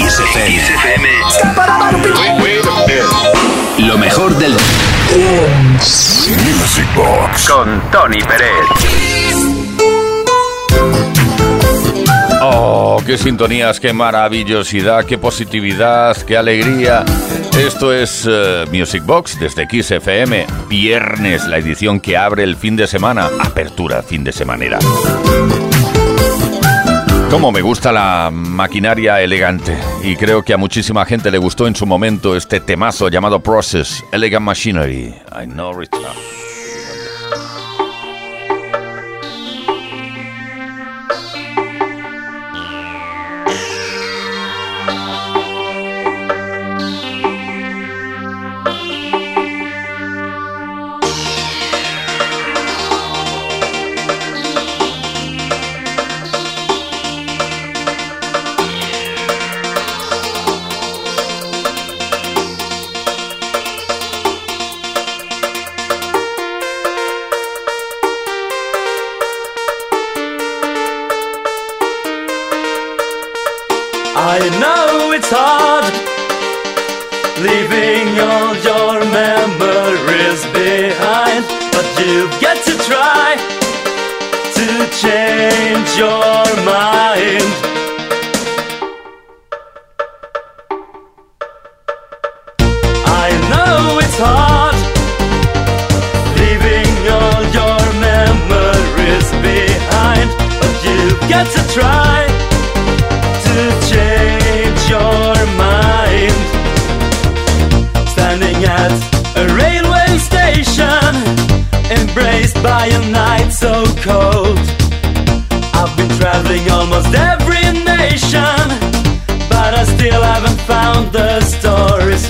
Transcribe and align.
Kiss 0.00 0.20
FM. 0.20 1.08
Lo 3.78 3.98
mejor 3.98 4.32
del 4.38 4.52
Music 6.44 6.86
Box 6.94 7.48
con 7.48 7.82
Tony 7.90 8.20
Pérez. 8.20 8.48
Oh, 12.42 13.02
qué 13.04 13.18
sintonías, 13.18 13.80
qué 13.80 13.92
maravillosidad, 13.92 15.04
qué 15.04 15.18
positividad, 15.18 16.16
qué 16.18 16.36
alegría. 16.36 17.04
Esto 17.58 17.92
es 17.92 18.24
eh, 18.30 18.66
Music 18.70 19.02
Box 19.04 19.40
desde 19.40 19.66
Kiss 19.66 19.90
FM. 19.90 20.46
Viernes, 20.68 21.44
la 21.48 21.58
edición 21.58 21.98
que 21.98 22.16
abre 22.16 22.44
el 22.44 22.54
fin 22.54 22.76
de 22.76 22.86
semana. 22.86 23.28
Apertura 23.40 24.04
fin 24.04 24.22
de 24.22 24.30
semana. 24.30 24.78
Como 27.30 27.52
me 27.52 27.60
gusta 27.60 27.92
la 27.92 28.30
maquinaria 28.32 29.20
elegante 29.20 29.76
y 30.02 30.16
creo 30.16 30.42
que 30.42 30.54
a 30.54 30.56
muchísima 30.56 31.04
gente 31.04 31.30
le 31.30 31.36
gustó 31.36 31.66
en 31.66 31.76
su 31.76 31.84
momento 31.84 32.34
este 32.34 32.58
temazo 32.58 33.10
llamado 33.10 33.40
Process, 33.40 34.02
Elegant 34.12 34.46
Machinery. 34.46 35.14
I 35.38 35.46
know 35.46 35.74
return. 35.74 36.37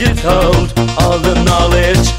you're 0.00 0.14
told 0.14 0.72
all 1.00 1.18
the 1.18 1.34
knowledge 1.44 2.17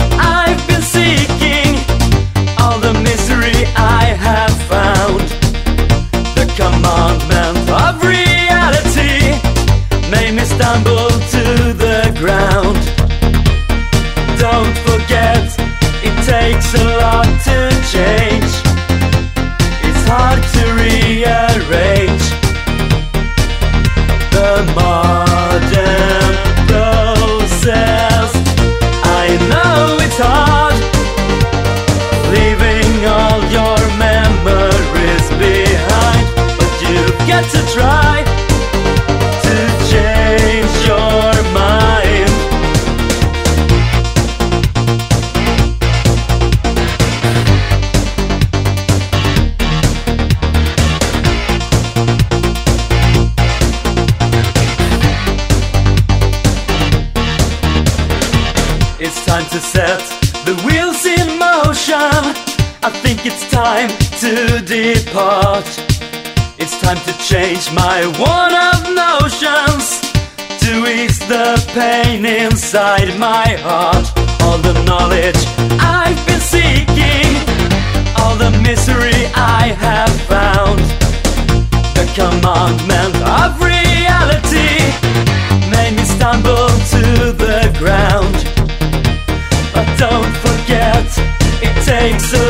change 67.30 67.72
my 67.74 68.08
one 68.18 68.56
of 68.70 68.80
notions 68.90 70.02
to 70.58 70.72
ease 70.90 71.20
the 71.30 71.64
pain 71.78 72.26
inside 72.26 73.20
my 73.20 73.50
heart. 73.62 74.06
All 74.42 74.58
the 74.58 74.74
knowledge 74.84 75.38
I've 75.78 76.18
been 76.26 76.42
seeking, 76.42 77.30
all 78.18 78.36
the 78.36 78.50
misery 78.64 79.30
I 79.36 79.78
have 79.78 80.16
found, 80.26 80.80
the 81.94 82.10
commandment 82.18 83.14
of 83.22 83.62
reality 83.62 84.82
made 85.70 85.94
me 85.98 86.06
stumble 86.06 86.70
to 86.96 87.06
the 87.46 87.70
ground. 87.78 88.34
But 89.76 89.86
don't 90.02 90.34
forget, 90.46 91.06
it 91.62 91.76
takes 91.86 92.34
a 92.34 92.49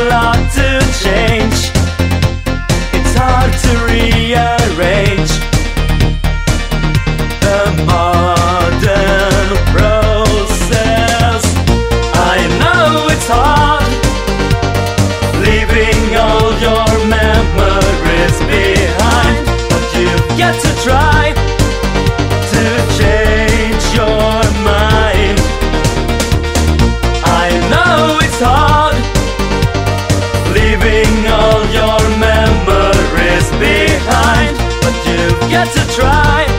had 35.60 35.72
to 35.74 35.94
try. 35.94 36.49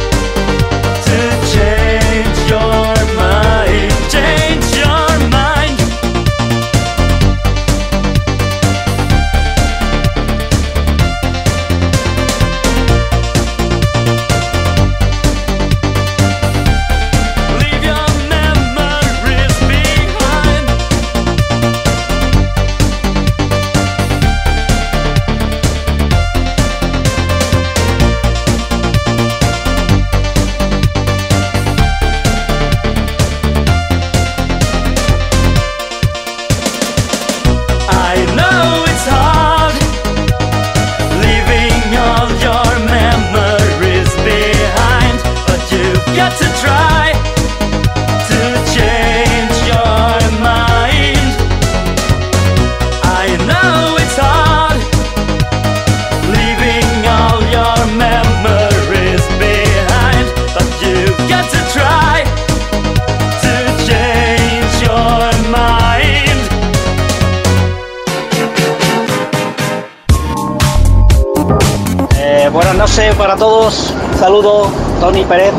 Para 73.31 73.39
todos. 73.39 73.93
Saludos, 74.19 74.67
Tony 74.99 75.23
Pérez, 75.23 75.53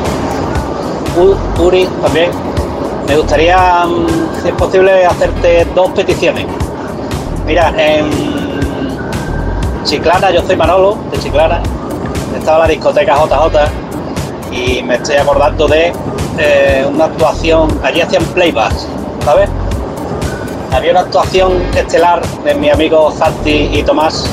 Uri 1.58 1.88
también. 2.02 2.30
Me 3.08 3.16
gustaría, 3.16 3.86
mm, 3.86 4.42
si 4.42 4.48
es 4.48 4.54
posible, 4.54 5.06
hacerte 5.06 5.66
dos 5.74 5.90
peticiones. 5.92 6.44
Mira, 7.46 7.72
en 7.78 8.10
Chiclana, 9.84 10.30
yo 10.30 10.42
soy 10.42 10.56
Manolo, 10.56 10.98
de 11.10 11.18
Chiclana. 11.18 11.62
Estaba 12.36 12.58
la 12.58 12.66
discoteca 12.66 13.16
JJ 13.16 13.70
y 14.52 14.82
me 14.82 14.96
estoy 14.96 15.16
acordando 15.16 15.66
de 15.66 15.94
eh, 16.38 16.86
una 16.86 17.06
actuación, 17.06 17.68
allí 17.82 18.02
hacían 18.02 18.24
playbacks, 18.34 18.86
¿sabes? 19.24 19.48
Había 20.74 20.90
una 20.90 21.00
actuación 21.00 21.52
estelar 21.74 22.20
de 22.44 22.54
mi 22.54 22.68
amigo 22.68 23.10
Zanti 23.12 23.70
y 23.72 23.82
Tomás. 23.82 24.26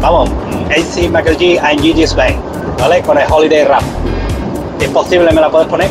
Vamos, 0.00 0.30
AC 0.72 1.08
Michael 1.10 1.36
G 1.36 1.58
and 1.62 1.80
Gigi 1.80 2.02
Spain, 2.04 2.40
¿vale? 2.78 3.02
Con 3.02 3.18
el 3.18 3.30
Holiday 3.30 3.64
Rap. 3.64 3.82
Si 4.78 4.84
es 4.86 4.90
posible, 4.90 5.30
¿me 5.32 5.40
la 5.40 5.50
puedes 5.50 5.68
poner? 5.68 5.88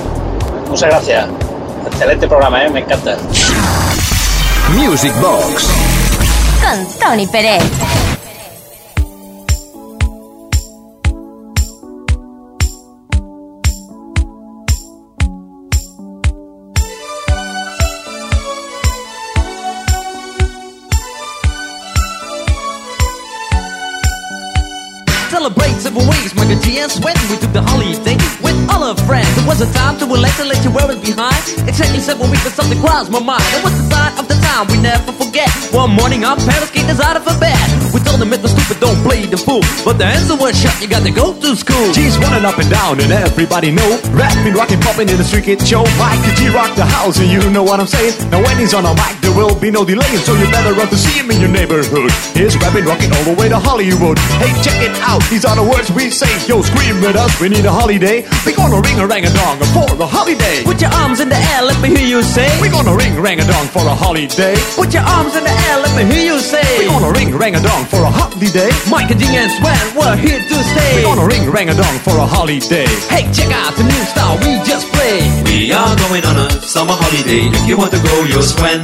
Muchas 0.69 0.89
gracias. 0.89 1.27
Excelente 1.85 2.27
programa, 2.27 2.65
¿eh? 2.65 2.69
Me 2.69 2.79
encanta. 2.79 3.17
Music 4.69 5.13
Box. 5.21 5.69
Con 6.61 6.87
Tony 6.99 7.27
Pérez. 7.27 7.90
A 30.15 30.19
time 30.19 30.37
to 30.37 30.45
let 30.45 30.63
you 30.63 30.71
wear 30.71 30.91
it 30.91 31.01
behind. 31.01 31.41
Exactly 31.67 31.99
seven 31.99 32.29
weeks, 32.29 32.43
but 32.43 32.53
something 32.53 32.79
crossed 32.79 33.11
my 33.11 33.19
mind. 33.19 33.43
It 33.55 33.63
was 33.63 33.73
the 33.77 33.95
sign 33.95 34.17
of 34.19 34.27
the 34.27 34.35
time 34.35 34.67
we 34.67 34.77
never. 34.81 35.20
One 35.71 35.95
morning, 35.95 36.23
our 36.23 36.35
parents 36.35 36.71
kicked 36.71 36.89
us 36.89 36.99
out 36.99 37.15
of 37.15 37.23
a 37.23 37.35
bed. 37.39 37.57
We 37.95 37.99
told 38.03 38.19
them 38.19 38.31
it's 38.31 38.43
the 38.43 38.51
stupid, 38.51 38.79
don't 38.83 38.99
play 39.07 39.23
the 39.25 39.39
fool. 39.39 39.63
But 39.83 39.97
the 39.97 40.05
answer 40.05 40.35
was 40.35 40.55
shut, 40.59 40.75
you 40.83 40.87
got 40.87 41.03
to 41.03 41.11
go 41.11 41.31
to 41.31 41.55
school. 41.55 41.91
G's 41.95 42.19
running 42.19 42.43
up 42.43 42.59
and 42.59 42.69
down, 42.69 42.99
and 42.99 43.11
everybody 43.11 43.71
know. 43.71 43.99
Rapping, 44.11 44.53
rocking, 44.53 44.79
popping 44.79 45.07
in 45.07 45.17
the 45.17 45.23
street 45.23 45.47
kid 45.47 45.63
show. 45.63 45.83
Mike 45.95 46.19
G 46.35 46.47
rock 46.51 46.75
the 46.75 46.83
house, 46.83 47.19
and 47.19 47.31
you 47.31 47.39
know 47.51 47.63
what 47.63 47.79
I'm 47.79 47.87
saying. 47.87 48.15
Now 48.31 48.43
when 48.43 48.59
he's 48.59 48.73
on 48.73 48.83
a 48.83 48.93
mic, 48.95 49.15
there 49.23 49.35
will 49.35 49.55
be 49.55 49.71
no 49.71 49.83
delay, 49.83 50.11
so 50.23 50.35
you 50.35 50.47
better 50.51 50.75
run 50.75 50.87
to 50.91 50.97
see 50.97 51.15
him 51.19 51.31
in 51.31 51.39
your 51.39 51.51
neighborhood. 51.51 52.11
He's 52.35 52.55
rapping, 52.59 52.83
rocking 52.83 53.11
all 53.15 53.23
the 53.23 53.35
way 53.39 53.47
to 53.47 53.59
Hollywood. 53.59 54.19
Hey, 54.43 54.51
check 54.63 54.79
it 54.83 54.91
out, 55.07 55.23
these 55.31 55.43
are 55.43 55.55
the 55.55 55.63
words 55.63 55.91
we 55.91 56.11
say. 56.11 56.31
Yo, 56.47 56.61
scream 56.61 56.99
with 56.99 57.15
us, 57.15 57.31
we 57.39 57.47
need 57.47 57.63
a 57.63 57.71
holiday. 57.71 58.27
We 58.45 58.51
gonna 58.51 58.79
ring 58.79 58.99
a 58.99 59.07
rang 59.07 59.23
a 59.23 59.31
dong 59.31 59.59
for 59.71 59.87
the 59.95 60.07
holiday. 60.07 60.63
Put 60.63 60.79
your 60.83 60.91
arms 60.91 61.19
in 61.19 61.29
the 61.29 61.39
air, 61.55 61.63
let 61.63 61.79
me 61.79 61.95
hear 61.95 62.07
you 62.07 62.23
say. 62.23 62.47
We 62.59 62.67
gonna 62.67 62.95
ring 62.95 63.15
rang 63.19 63.39
a 63.39 63.47
dong 63.47 63.67
for 63.67 63.83
a 63.87 63.95
holiday. 63.95 64.55
Put 64.75 64.93
your 64.93 65.03
arms 65.03 65.35
in 65.35 65.43
the 65.43 65.51
air, 65.51 65.60
let 65.81 65.93
me 65.97 66.03
hear 66.13 66.33
you 66.33 66.39
say. 66.39 66.63
We're 66.79 66.89
gonna 66.89 67.11
ring 67.11 67.35
rang 67.35 67.55
a 67.55 67.61
dong 67.61 67.85
for 67.85 68.01
a 68.03 68.11
holiday. 68.11 68.69
Mike 68.89 69.11
and 69.11 69.19
Ding 69.19 69.35
and 69.35 69.51
Sven, 69.51 69.85
we're 69.95 70.17
here 70.17 70.39
to 70.39 70.57
stay. 70.63 70.93
We're 71.01 71.15
gonna 71.15 71.27
ring 71.27 71.49
rang 71.49 71.69
a 71.69 71.75
dong 71.75 71.97
for 71.99 72.15
a 72.17 72.25
holiday. 72.25 72.87
Hey, 73.09 73.29
check 73.31 73.51
out 73.51 73.75
the 73.77 73.83
new 73.83 74.03
style 74.11 74.37
we 74.41 74.59
just 74.65 74.87
played. 74.93 75.23
We 75.47 75.71
are 75.71 75.93
going 76.07 76.25
on 76.25 76.37
a 76.37 76.49
summer 76.61 76.95
holiday. 76.95 77.49
If 77.49 77.67
you 77.67 77.77
want 77.77 77.91
to 77.91 78.01
go, 78.01 78.15
you'll 78.25 78.45
swim. 78.45 78.81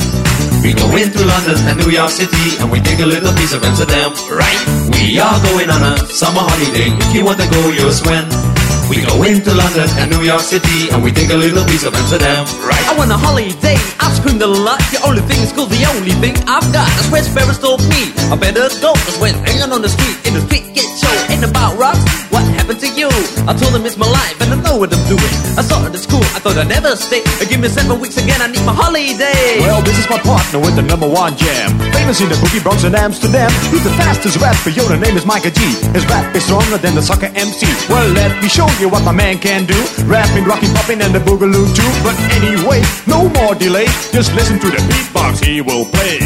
We 0.64 0.74
go 0.74 0.90
into 0.98 1.24
London 1.24 1.58
and 1.70 1.78
New 1.80 1.92
York 1.92 2.12
City 2.12 2.58
and 2.60 2.72
we 2.72 2.82
take 2.82 3.00
a 3.00 3.06
little 3.06 3.32
piece 3.34 3.54
of 3.54 3.64
Amsterdam, 3.64 4.12
right? 4.32 4.62
We 4.98 5.20
are 5.20 5.40
going 5.54 5.70
on 5.70 5.82
a 5.94 5.98
summer 6.10 6.42
holiday. 6.42 6.92
If 6.92 7.16
you 7.16 7.24
want 7.24 7.40
to 7.40 7.48
go, 7.50 7.62
you'll 7.72 7.92
swim. 7.94 8.57
We 8.90 9.04
go 9.04 9.24
into 9.24 9.52
London 9.54 9.88
and 10.00 10.10
New 10.10 10.24
York 10.24 10.40
City 10.40 10.88
and 10.92 11.04
we 11.04 11.12
take 11.12 11.30
a 11.30 11.36
little 11.36 11.64
piece 11.66 11.84
of 11.84 11.94
Amsterdam, 11.94 12.48
right? 12.64 12.80
I 12.88 12.96
want 12.98 13.12
a 13.12 13.18
holiday, 13.18 13.76
I've 14.00 14.16
screamed 14.16 14.42
a 14.42 14.48
lot. 14.48 14.80
The 14.96 15.04
only 15.04 15.22
thing 15.28 15.44
is 15.44 15.52
cool, 15.52 15.68
the 15.68 15.84
only 15.92 16.16
thing 16.24 16.36
I've 16.48 16.64
got. 16.72 16.88
That's 16.96 17.12
where 17.12 17.24
Ferris 17.24 17.60
told 17.60 17.84
me. 17.92 18.16
I 18.32 18.36
better 18.40 18.72
go, 18.80 18.94
cause 18.94 19.20
when 19.20 19.36
hanging 19.44 19.72
on 19.76 19.82
the 19.82 19.90
street, 19.90 20.16
in 20.24 20.34
the 20.36 20.42
street 20.48 20.72
get 20.74 20.88
show, 20.96 21.12
ain't 21.28 21.44
about 21.44 21.78
rocks. 21.78 22.27
What 22.38 22.46
happened 22.54 22.78
to 22.86 22.90
you? 22.94 23.10
I 23.50 23.58
told 23.58 23.74
them 23.74 23.82
it's 23.90 23.98
my 23.98 24.06
life 24.06 24.38
and 24.46 24.54
I 24.54 24.62
know 24.62 24.78
what 24.78 24.94
I'm 24.94 25.02
doing. 25.10 25.34
I 25.58 25.66
started 25.66 25.90
at 25.90 25.98
school, 26.06 26.22
I 26.38 26.40
thought 26.40 26.54
I'd 26.54 26.70
never 26.70 26.94
stay. 26.94 27.26
Uh, 27.42 27.50
give 27.50 27.58
me 27.58 27.66
seven 27.66 27.98
weeks 27.98 28.22
again, 28.22 28.38
I 28.46 28.46
need 28.46 28.62
my 28.62 28.78
holiday. 28.78 29.58
Well, 29.66 29.82
this 29.82 29.98
is 29.98 30.06
my 30.06 30.22
partner 30.22 30.62
with 30.62 30.78
the 30.78 30.86
number 30.86 31.10
one 31.10 31.34
jam. 31.34 31.74
Famous 31.98 32.22
in 32.22 32.30
the 32.30 32.38
boogie 32.38 32.62
Bronx 32.62 32.86
and 32.86 32.94
Amsterdam. 32.94 33.50
He's 33.74 33.82
the 33.82 33.90
fastest 33.98 34.38
rapper, 34.38 34.70
yo, 34.70 34.86
the 34.86 35.02
name 35.02 35.18
is 35.18 35.26
Micah 35.26 35.50
G. 35.50 35.66
His 35.98 36.06
rap 36.14 36.30
is 36.38 36.46
stronger 36.46 36.78
than 36.78 36.94
the 36.94 37.02
soccer 37.02 37.34
MC. 37.34 37.66
Well, 37.90 38.06
let 38.14 38.30
me 38.38 38.46
show 38.54 38.70
you 38.78 38.86
what 38.86 39.02
my 39.02 39.18
man 39.18 39.42
can 39.42 39.66
do. 39.66 39.82
Rapping, 40.06 40.46
rocking, 40.46 40.70
popping, 40.78 41.02
and 41.02 41.18
the 41.18 41.22
boogaloo 41.26 41.66
too. 41.74 41.92
But 42.06 42.14
anyway, 42.38 42.86
no 43.10 43.34
more 43.34 43.58
delay. 43.58 43.90
Just 44.14 44.38
listen 44.38 44.62
to 44.62 44.70
the 44.70 44.78
beatbox 44.86 45.42
he 45.42 45.66
will 45.66 45.90
play. 45.90 46.22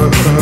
My 0.30 0.36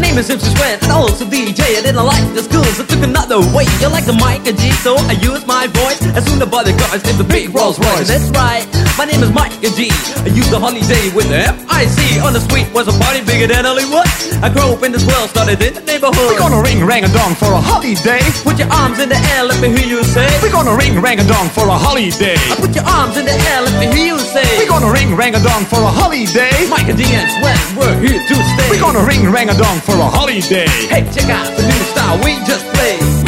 name 0.00 0.18
is 0.18 0.28
Hipster 0.28 0.54
Sweat, 0.54 0.82
and 0.82 0.92
I'm 0.92 1.00
also 1.00 1.24
DJ, 1.24 1.78
and 1.78 1.98
I 1.98 2.02
like 2.02 2.34
the 2.34 2.42
schools. 2.42 2.76
so 2.76 2.93
another 3.34 3.56
way. 3.56 3.66
You 3.82 3.88
like 3.90 4.06
the 4.06 4.14
mic 4.14 4.46
and 4.46 4.58
G, 4.58 4.70
so 4.86 4.94
I 4.96 5.18
use 5.18 5.46
my 5.46 5.66
voice. 5.66 6.00
As 6.14 6.24
soon 6.26 6.38
as 6.38 6.48
the 6.48 6.74
cars 6.78 7.02
in 7.10 7.18
the 7.18 7.26
big 7.26 7.54
Rolls 7.54 7.78
Royce. 7.78 8.08
That's 8.08 8.30
right, 8.30 8.66
my 8.96 9.04
name 9.04 9.22
is 9.22 9.32
Mike 9.34 9.52
G. 9.60 9.90
I 10.22 10.30
use 10.30 10.48
the 10.50 10.58
holiday 10.58 11.10
with 11.14 11.28
the 11.28 11.50
F-I-C. 11.50 12.20
On 12.20 12.32
the 12.32 12.40
street 12.40 12.70
was 12.72 12.86
a 12.86 12.94
party 13.02 13.24
bigger 13.26 13.50
than 13.50 13.64
Hollywood. 13.66 14.06
I 14.38 14.48
grew 14.52 14.78
up 14.78 14.82
in 14.86 14.92
this 14.92 15.02
world, 15.06 15.30
started 15.30 15.58
in 15.60 15.74
the 15.74 15.82
neighborhood. 15.82 16.30
We're 16.30 16.38
gonna 16.38 16.62
ring 16.62 16.84
rang 16.86 17.02
a 17.04 17.10
dong 17.10 17.34
for 17.34 17.50
a 17.50 17.60
holiday. 17.60 18.22
Put 18.46 18.58
your 18.58 18.70
arms 18.70 19.02
in 19.02 19.08
the 19.08 19.18
air, 19.34 19.42
let 19.42 19.58
me 19.58 19.74
hear 19.74 19.98
you 19.98 20.02
say. 20.04 20.28
We're 20.42 20.54
gonna 20.54 20.76
ring 20.76 21.00
rang 21.00 21.18
a 21.18 21.26
dong 21.26 21.50
for 21.50 21.66
a 21.66 21.76
holiday. 21.76 22.38
I 22.38 22.54
put 22.54 22.74
your 22.74 22.86
arms 22.86 23.16
in 23.18 23.26
the 23.26 23.34
air, 23.34 23.60
let 23.66 23.74
me 23.82 23.90
hear 23.90 24.14
you 24.14 24.18
say. 24.20 24.46
We're 24.58 24.70
gonna 24.70 24.92
ring 24.92 25.16
rang 25.16 25.34
a 25.34 25.42
dong 25.42 25.66
for 25.66 25.82
a 25.82 25.90
holiday. 25.90 26.54
Mike 26.70 26.86
and 26.86 26.98
D 26.98 27.04
and 27.10 27.28
Sweat, 27.40 27.58
we're 27.74 27.98
here 27.98 28.20
to 28.20 28.36
stay. 28.54 28.68
We're 28.70 28.84
gonna 28.84 29.02
ring 29.02 29.26
rang 29.26 29.50
a 29.50 29.56
dong 29.58 29.82
for 29.82 29.98
a 29.98 30.06
holiday. 30.06 30.70
Hey, 30.86 31.02
check 31.10 31.28
out 31.28 31.50
the 31.56 31.66
new 31.66 31.82
style 31.90 32.16
we 32.22 32.38
just 32.46 32.62
played. 32.72 33.13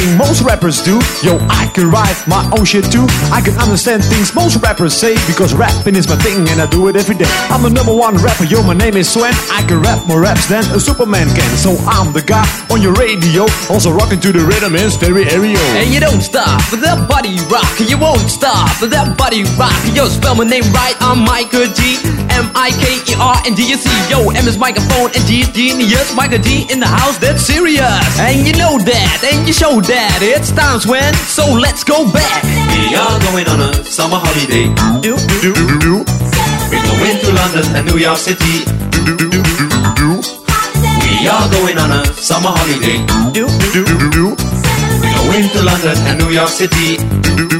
thing 0.00 0.16
most 0.16 0.40
rappers 0.42 0.82
do. 0.82 0.96
Yo, 1.22 1.36
I 1.52 1.68
can 1.74 1.90
write 1.90 2.16
my 2.26 2.42
own 2.56 2.64
shit 2.64 2.84
too. 2.90 3.04
I 3.28 3.40
can 3.44 3.56
understand 3.60 4.04
things 4.04 4.34
most 4.34 4.56
rappers 4.62 4.94
say 4.96 5.14
because 5.28 5.52
rapping 5.52 5.96
is 5.96 6.08
my 6.08 6.16
thing 6.16 6.48
and 6.48 6.60
I 6.60 6.66
do 6.66 6.88
it 6.88 6.96
every 6.96 7.16
day. 7.16 7.28
I'm 7.52 7.62
the 7.62 7.70
number 7.70 7.92
one 7.92 8.16
rapper, 8.16 8.44
yo, 8.44 8.62
my 8.62 8.74
name 8.74 8.96
is 8.96 9.08
Swen. 9.12 9.34
I 9.52 9.62
can 9.68 9.80
rap 9.80 10.06
more 10.08 10.20
raps 10.20 10.48
than 10.48 10.64
a 10.72 10.80
Superman 10.80 11.28
can. 11.36 11.50
So 11.56 11.76
I'm 11.86 12.12
the 12.12 12.22
guy 12.22 12.46
on 12.70 12.80
your 12.80 12.94
radio, 12.94 13.44
also 13.68 13.92
rocking 13.92 14.20
to 14.20 14.32
the 14.32 14.40
rhythm 14.40 14.74
in 14.76 14.90
stereo. 14.90 15.60
And 15.76 15.92
you 15.92 16.00
don't 16.00 16.22
stop 16.22 16.64
with 16.72 16.80
that 16.80 17.08
body 17.08 17.36
rock. 17.52 17.68
You 17.80 17.98
won't 17.98 18.30
stop 18.30 18.80
with 18.80 18.90
that 18.90 19.16
body 19.18 19.44
rock. 19.60 19.76
Yo, 19.92 20.08
spell 20.08 20.34
my 20.34 20.44
name 20.44 20.64
right. 20.72 20.96
I'm 21.00 21.20
Michael 21.24 21.68
G. 21.76 22.00
M 22.30 22.48
I 22.54 22.72
K 22.80 23.04
E 23.04 23.14
R 23.18 23.36
and 23.44 23.56
D 23.56 23.68
U 23.68 23.76
C. 23.76 23.88
Yo, 24.08 24.30
M 24.30 24.48
is 24.48 24.56
microphone 24.56 25.12
and 25.12 25.22
G 25.28 25.44
is 25.44 25.50
genius. 25.50 26.14
Michael 26.14 26.40
G 26.40 26.66
in 26.70 26.80
the 26.80 26.88
house, 26.88 27.18
that's 27.18 27.42
serious. 27.44 28.06
And 28.18 28.46
you 28.46 28.54
know 28.56 28.78
that, 28.78 29.20
and 29.28 29.46
you 29.46 29.52
show 29.52 29.80
that. 29.80 29.89
It's 29.92 30.52
times 30.52 30.86
when, 30.86 31.12
so 31.14 31.44
let's 31.52 31.82
go 31.82 32.04
back. 32.12 32.44
We 32.44 32.94
are 32.94 33.18
going 33.26 33.48
on 33.48 33.58
a 33.58 33.84
summer 33.84 34.18
holiday. 34.22 34.70
Do 35.00 35.16
do 35.42 35.52
do 35.52 35.78
do 35.80 35.94
We 36.70 36.78
go 36.78 36.94
into 37.10 37.32
London 37.34 37.66
and 37.74 37.86
New 37.90 37.98
York 37.98 38.18
City. 38.18 38.62
We 41.02 41.26
are 41.26 41.50
going 41.50 41.76
on 41.78 41.90
a 41.90 42.04
summer 42.14 42.50
holiday. 42.54 43.02
do 43.32 43.48
do 43.74 43.84
do 43.84 44.10
do 44.10 44.26
We 45.02 45.10
go 45.10 45.32
into 45.34 45.60
London 45.64 45.98
and 46.06 46.18
New 46.20 46.30
York 46.30 46.50
City. 46.50 46.98
la 47.50 47.59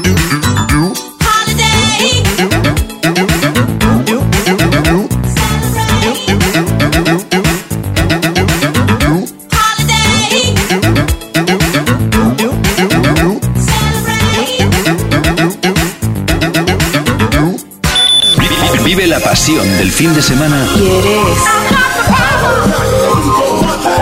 pasión 19.41 19.77
del 19.79 19.91
fin 19.91 20.13
de 20.13 20.21
semana 20.21 20.67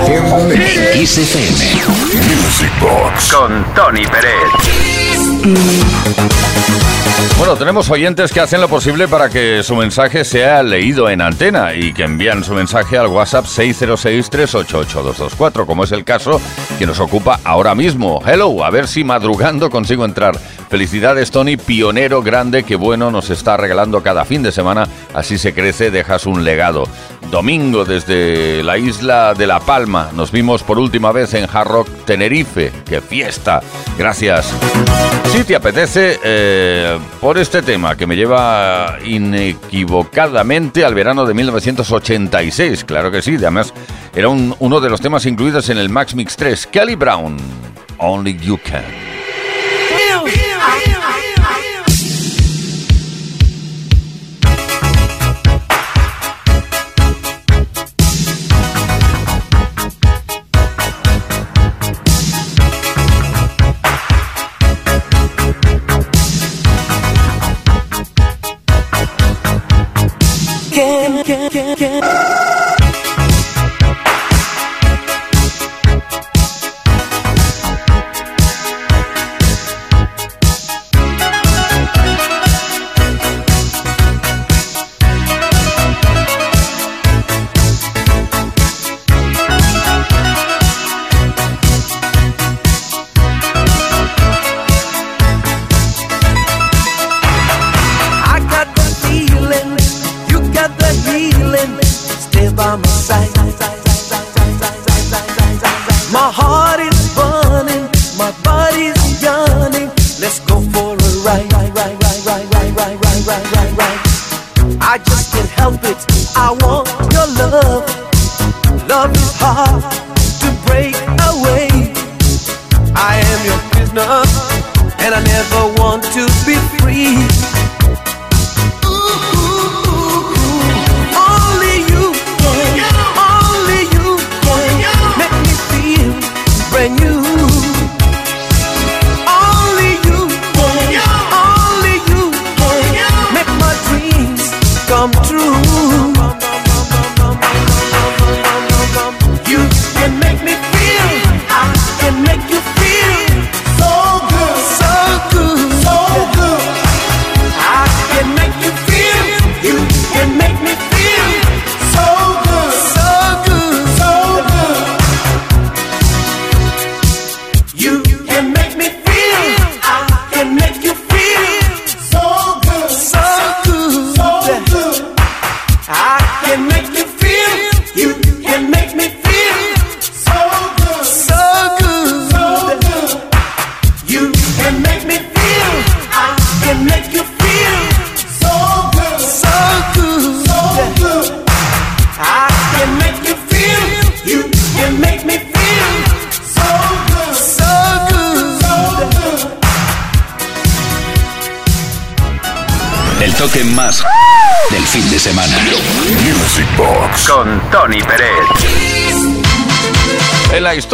en 0.06 0.92
Kiss 0.92 1.18
FM. 1.18 1.58
Music 2.36 2.72
Box 2.82 3.32
con 3.32 3.74
Tony 3.74 4.06
Pérez. 4.06 4.89
Bueno, 7.38 7.56
tenemos 7.56 7.90
oyentes 7.90 8.34
que 8.34 8.42
hacen 8.42 8.60
lo 8.60 8.68
posible 8.68 9.08
para 9.08 9.30
que 9.30 9.64
su 9.64 9.74
mensaje 9.76 10.26
sea 10.26 10.62
leído 10.62 11.10
en 11.10 11.22
antena 11.22 11.74
y 11.74 11.94
que 11.94 12.04
envían 12.04 12.44
su 12.44 12.54
mensaje 12.54 12.98
al 12.98 13.08
WhatsApp 13.08 13.46
606-388-224, 13.46 15.66
como 15.66 15.86
es 15.86 15.94
el 15.94 16.04
caso 16.04 16.42
que 16.78 16.86
nos 16.86 17.00
ocupa 17.00 17.40
ahora 17.46 17.76
mismo. 17.76 18.22
Hello, 18.28 18.66
a 18.66 18.70
ver 18.70 18.88
si 18.88 19.06
madrugando 19.06 19.70
consigo 19.70 20.04
entrar. 20.04 20.38
Felicidades, 20.70 21.32
Tony, 21.32 21.56
pionero 21.56 22.22
grande 22.22 22.64
que 22.64 22.76
bueno 22.76 23.10
nos 23.10 23.30
está 23.30 23.56
regalando 23.56 24.04
cada 24.04 24.26
fin 24.26 24.44
de 24.44 24.52
semana. 24.52 24.86
Así 25.14 25.38
se 25.38 25.54
crece, 25.54 25.92
dejas 25.92 26.26
un 26.26 26.44
legado. 26.44 26.84
Domingo 27.32 27.86
desde 27.86 28.64
la 28.64 28.78
isla 28.78 29.34
de 29.34 29.46
La 29.46 29.60
Palma. 29.60 30.10
Nos 30.14 30.32
vimos 30.32 30.64
por 30.64 30.80
última 30.80 31.12
vez 31.12 31.34
en 31.34 31.48
Hard 31.52 31.68
Rock 31.68 31.90
Tenerife. 32.06 32.72
¡Qué 32.86 33.02
fiesta! 33.02 33.62
Gracias. 33.98 34.54
Si 35.32 35.44
te 35.44 35.56
apetece, 35.56 36.20
eh, 36.24 36.98
por 37.22 37.38
este 37.38 37.62
tema 37.62 37.96
que 37.96 38.08
me 38.08 38.16
lleva 38.16 38.98
inequivocadamente 39.06 40.84
al 40.84 40.96
verano 40.96 41.26
de 41.26 41.34
1986. 41.34 42.84
Claro 42.86 43.12
que 43.12 43.22
sí, 43.22 43.36
además 43.36 43.74
era 44.16 44.30
uno 44.30 44.80
de 44.80 44.90
los 44.90 45.02
temas 45.02 45.26
incluidos 45.26 45.70
en 45.70 45.78
el 45.78 45.90
Max 45.90 46.16
Mix 46.16 46.36
3. 46.36 46.68
Kelly 46.68 46.96
Brown, 46.96 47.38
Only 48.00 48.38
You 48.38 48.58
Can. 48.64 49.19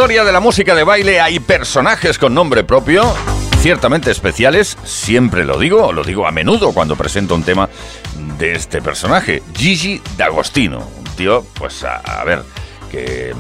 Historia 0.06 0.24
de 0.24 0.34
la 0.34 0.40
música 0.40 0.76
de 0.76 0.84
baile 0.84 1.20
hay 1.20 1.40
personajes 1.40 2.20
con 2.20 2.36
nombre 2.36 2.64
propio, 2.64 3.12
ciertamente 3.58 4.12
especiales, 4.12 4.78
siempre 4.84 5.44
lo 5.46 5.58
digo, 5.58 5.92
lo 5.94 6.04
digo 6.04 6.28
a 6.28 6.32
menudo 6.32 6.74
cuando 6.74 6.96
presento 6.96 7.34
un 7.34 7.42
tema 7.42 7.68
de 8.38 8.54
este 8.54 8.84
personaje, 8.84 9.42
Gigi 9.56 10.00
D'Agostino, 10.16 10.88
un 10.96 11.06
tío, 11.16 11.44
pues 11.56 11.84
a, 11.84 12.24
ver, 12.24 12.44
que... 12.92 13.34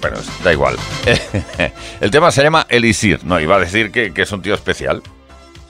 Bueno, 0.00 0.18
da 0.44 0.52
igual. 0.52 0.76
El 2.00 2.12
tema 2.12 2.30
se 2.30 2.44
llama 2.44 2.64
Elisir, 2.68 3.24
no, 3.24 3.40
iba 3.40 3.56
a 3.56 3.58
decir 3.58 3.90
que, 3.90 4.14
que 4.14 4.22
es 4.22 4.30
un 4.30 4.42
tío 4.42 4.54
especial, 4.54 5.02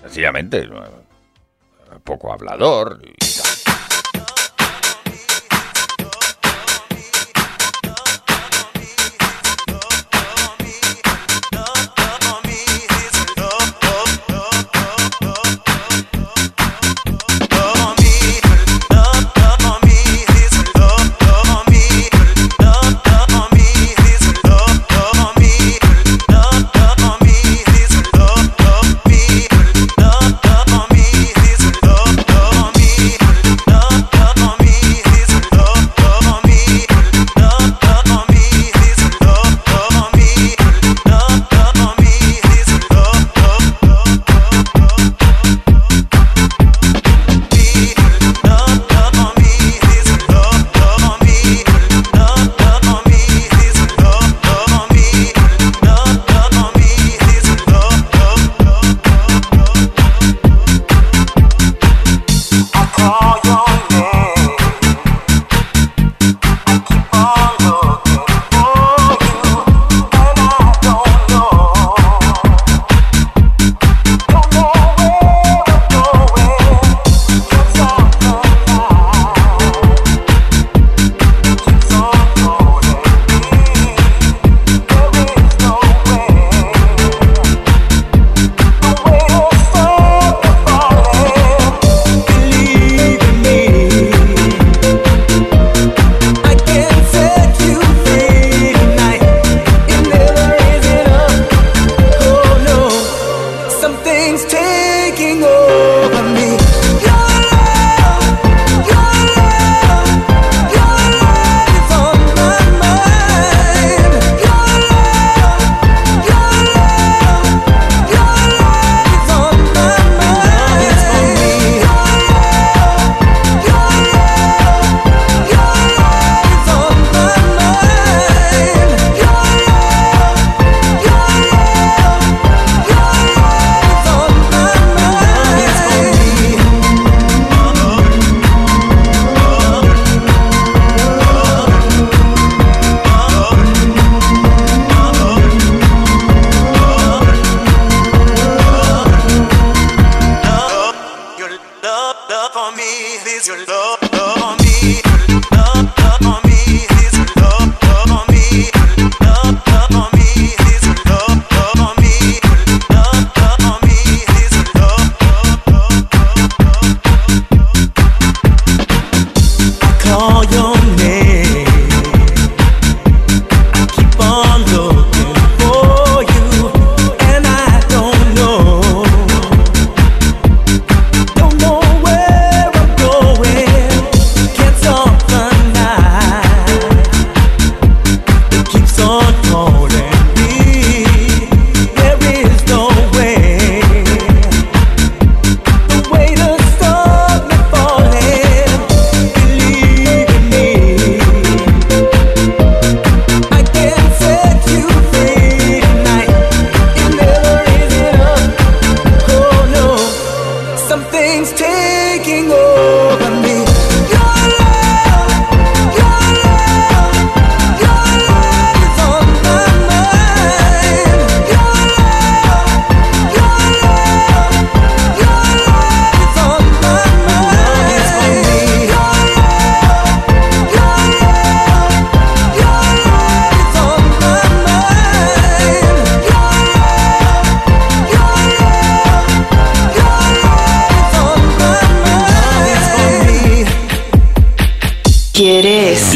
sencillamente, 0.03 0.69
poco 2.05 2.35
hablador 2.35 3.01
y 3.03 3.15
tal. 3.15 3.50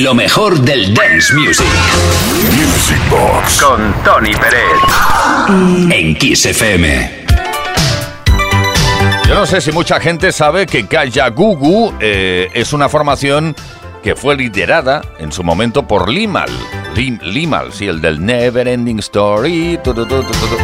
Lo 0.04 0.14
mejor 0.14 0.60
del 0.60 0.92
dance 0.92 1.32
music. 1.32 1.64
Music 2.52 3.00
Box. 3.08 3.62
Con 3.62 3.94
Tony 4.04 4.32
Pérez. 4.34 4.60
En 5.90 6.14
Kiss 6.16 6.44
FM. 6.44 7.24
Yo 9.26 9.34
no 9.34 9.46
sé 9.46 9.62
si 9.62 9.72
mucha 9.72 9.98
gente 10.00 10.30
sabe 10.30 10.66
que 10.66 10.86
Kaya 10.86 11.28
Gugu 11.30 11.94
eh, 12.00 12.50
es 12.52 12.74
una 12.74 12.90
formación 12.90 13.56
que 14.02 14.14
fue 14.14 14.36
liderada 14.36 15.00
en 15.18 15.32
su 15.32 15.42
momento 15.42 15.86
por 15.88 16.10
Limal. 16.10 16.50
Lim- 16.94 17.22
Limal, 17.22 17.72
sí, 17.72 17.88
el 17.88 18.02
del 18.02 18.22
Never 18.22 18.68
Ending 18.68 18.98
Story. 18.98 19.78
tu, 19.82 19.94
tu, 19.94 20.04
tu, 20.04 20.20
tu, 20.22 20.32
tu, 20.32 20.46
tu. 20.48 20.56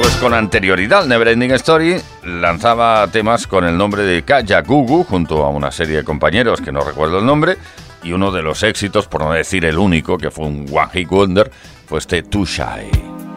Pues 0.00 0.14
con 0.20 0.32
anterioridad 0.34 1.00
al 1.00 1.08
Never 1.08 1.26
Ending 1.26 1.50
Story 1.54 2.00
lanzaba 2.22 3.08
temas 3.08 3.48
con 3.48 3.64
el 3.64 3.76
nombre 3.76 4.04
de 4.04 4.22
Kaya 4.22 4.60
Gugu 4.62 5.02
junto 5.02 5.44
a 5.44 5.48
una 5.48 5.72
serie 5.72 5.96
de 5.96 6.04
compañeros 6.04 6.60
que 6.60 6.70
no 6.70 6.82
recuerdo 6.82 7.18
el 7.18 7.26
nombre 7.26 7.56
y 8.02 8.12
uno 8.12 8.30
de 8.30 8.42
los 8.42 8.62
éxitos, 8.62 9.06
por 9.06 9.22
no 9.22 9.32
decir 9.32 9.64
el 9.64 9.78
único, 9.78 10.18
que 10.18 10.30
fue 10.30 10.46
un 10.46 10.66
One 10.70 10.90
Hit 10.92 11.08
Wonder, 11.08 11.50
fue 11.86 11.98
este 11.98 12.22
Too 12.22 12.44
Shy. 12.44 13.27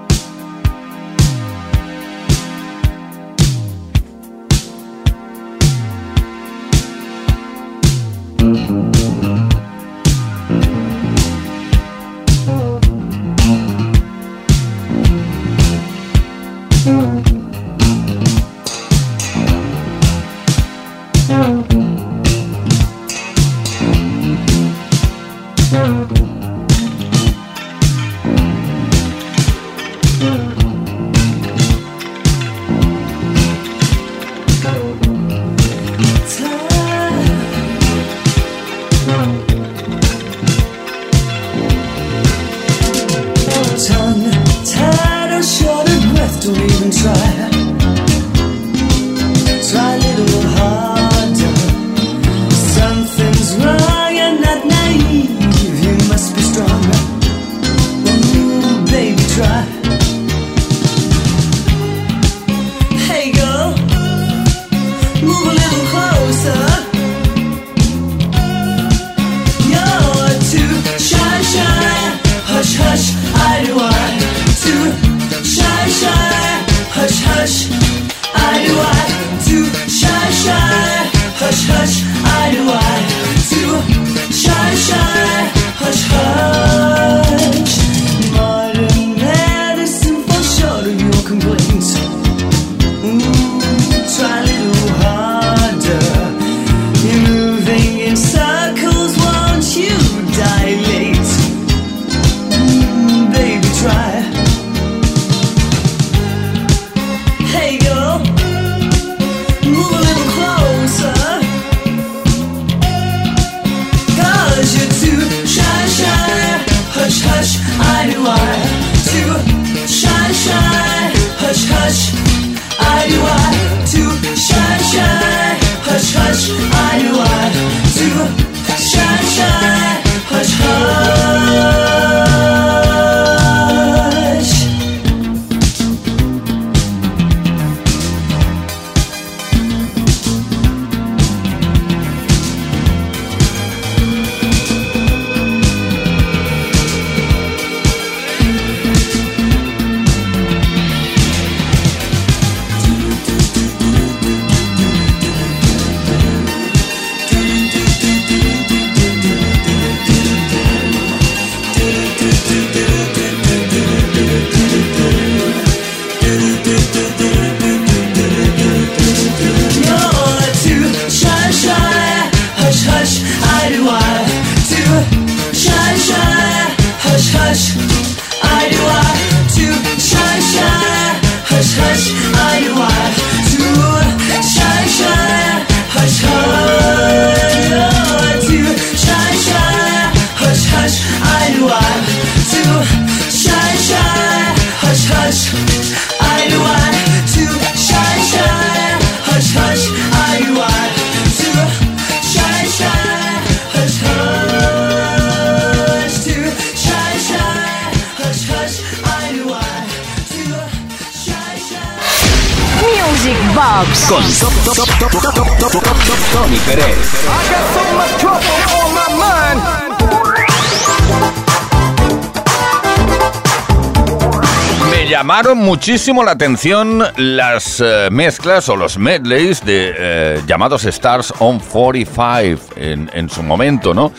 Muchísimo 225.72 226.22
la 226.26 226.32
atención 226.32 227.02
las 227.16 227.80
eh, 227.80 228.10
mezclas 228.12 228.68
o 228.68 228.76
los 228.76 228.98
medleys 228.98 229.64
de 229.64 229.94
eh, 229.98 230.42
llamados 230.46 230.84
Stars 230.84 231.34
on 231.40 231.60
45 231.60 232.74
en, 232.76 233.30
su 233.30 233.42
momento, 233.42 233.94
¿no? 233.94 234.12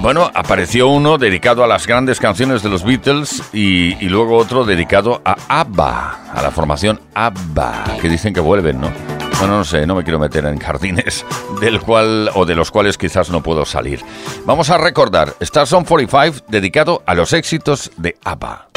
Bueno, 0.00 0.30
apareció 0.32 0.86
uno 0.86 1.18
dedicado 1.18 1.64
a 1.64 1.66
las 1.66 1.88
grandes 1.88 2.20
canciones 2.20 2.62
de 2.62 2.68
los 2.68 2.84
Beatles 2.84 3.42
y, 3.52 3.96
y 3.96 4.08
luego 4.08 4.36
otro 4.36 4.64
dedicado 4.64 5.22
a 5.24 5.36
ABBA, 5.48 6.30
a 6.32 6.40
la 6.40 6.52
formación 6.52 7.00
ABBA, 7.14 7.96
que 8.00 8.08
dicen 8.08 8.32
que 8.32 8.38
vuelven, 8.38 8.80
¿no? 8.80 8.92
Bueno, 9.40 9.58
no 9.58 9.64
sé, 9.64 9.88
no 9.88 9.96
me 9.96 10.04
quiero 10.04 10.20
meter 10.20 10.44
en 10.44 10.60
jardines 10.60 11.26
del 11.60 11.80
cual 11.80 12.30
o 12.34 12.46
de 12.46 12.54
los 12.54 12.70
cuales 12.70 12.96
quizás 12.96 13.28
no 13.28 13.42
puedo 13.42 13.64
salir. 13.64 14.02
Vamos 14.44 14.70
a 14.70 14.78
recordar 14.78 15.34
Stars 15.40 15.72
on 15.72 15.84
45 15.84 16.44
dedicado 16.46 17.02
a 17.06 17.16
los 17.16 17.32
éxitos 17.32 17.90
de 17.96 18.16
ABBA. 18.22 18.68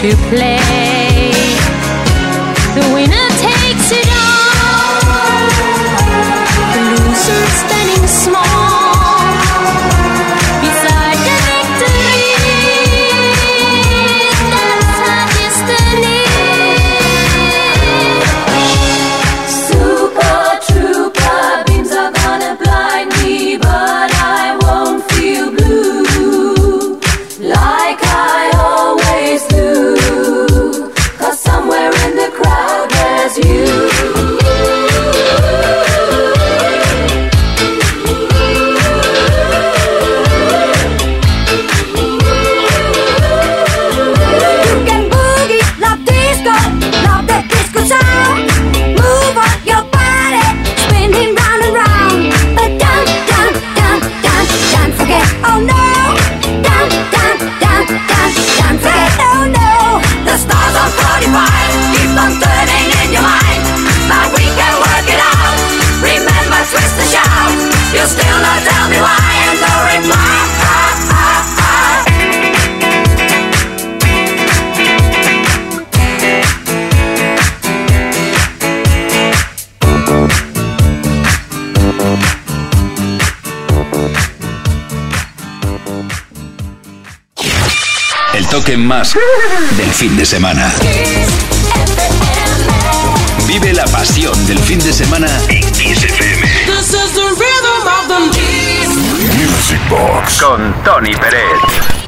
to 0.00 0.16
play. 0.30 0.89
que 88.64 88.76
más 88.76 89.14
del 89.76 89.90
fin 89.90 90.16
de 90.16 90.24
semana. 90.24 90.72
Vive 93.46 93.72
la 93.72 93.84
pasión 93.86 94.46
del 94.46 94.58
fin 94.58 94.78
de 94.78 94.92
semana 94.92 95.28
en 95.48 95.62
Kiss 95.72 96.04
FM. 96.04 96.46
Music 99.36 99.80
Box 99.88 100.42
con 100.42 100.74
Tony 100.84 101.12
Pérez. 101.12 102.00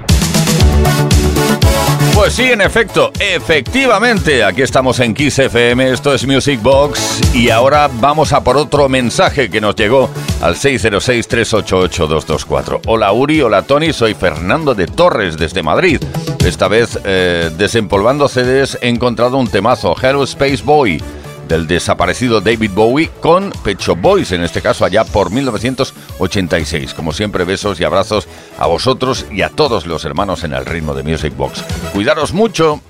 Pues 2.14 2.34
sí, 2.34 2.44
en 2.44 2.60
efecto, 2.60 3.10
efectivamente, 3.18 4.44
aquí 4.44 4.62
estamos 4.62 5.00
en 5.00 5.14
Kiss 5.14 5.38
FM, 5.38 5.92
esto 5.92 6.14
es 6.14 6.26
Music 6.26 6.60
Box 6.62 7.34
y 7.34 7.50
ahora 7.50 7.88
vamos 7.92 8.32
a 8.32 8.44
por 8.44 8.56
otro 8.56 8.88
mensaje 8.88 9.50
que 9.50 9.60
nos 9.60 9.74
llegó 9.74 10.10
al 10.42 10.56
606-388-224. 10.56 12.82
Hola 12.86 13.12
Uri, 13.12 13.40
hola 13.40 13.62
Tony, 13.62 13.92
soy 13.92 14.14
Fernando 14.14 14.74
de 14.74 14.86
Torres 14.86 15.36
desde 15.38 15.62
Madrid. 15.62 16.02
Esta 16.44 16.66
vez, 16.68 16.98
eh, 17.04 17.50
desempolvando 17.56 18.28
CDs, 18.28 18.76
he 18.82 18.88
encontrado 18.88 19.38
un 19.38 19.48
temazo, 19.48 19.94
Hello 20.00 20.22
Space 20.24 20.62
Boy, 20.64 21.00
del 21.46 21.68
desaparecido 21.68 22.40
David 22.40 22.72
Bowie 22.74 23.10
con 23.20 23.52
Pecho 23.62 23.94
Boys, 23.94 24.32
en 24.32 24.42
este 24.42 24.60
caso 24.60 24.84
allá 24.84 25.04
por 25.04 25.30
1986. 25.30 26.94
Como 26.94 27.12
siempre, 27.12 27.44
besos 27.44 27.78
y 27.78 27.84
abrazos 27.84 28.26
a 28.58 28.66
vosotros 28.66 29.26
y 29.30 29.42
a 29.42 29.48
todos 29.48 29.86
los 29.86 30.04
hermanos 30.04 30.42
en 30.42 30.54
el 30.54 30.66
ritmo 30.66 30.94
de 30.94 31.04
Music 31.04 31.36
Box. 31.36 31.62
Cuidaros 31.92 32.32
mucho, 32.32 32.80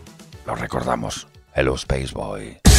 los 0.47 0.59
recordamos. 0.59 1.27
Hello 1.55 1.75
Space 1.75 2.15
Boy. 2.15 2.72